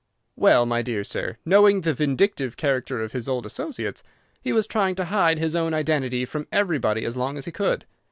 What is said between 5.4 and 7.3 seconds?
own identity from everybody as